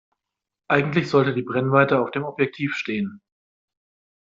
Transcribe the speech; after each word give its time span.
Eigentlich 0.67 1.11
sollte 1.11 1.35
die 1.35 1.43
Brennweite 1.43 1.99
auf 2.01 2.09
dem 2.09 2.23
Objektiv 2.23 2.73
stehen. 2.73 3.21